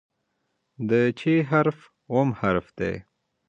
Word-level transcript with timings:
د 0.89 0.91
"چ" 1.19 1.21
حرف 1.49 1.77
اووم 2.11 2.29
حرف 2.39 2.65
دی. 2.79 2.93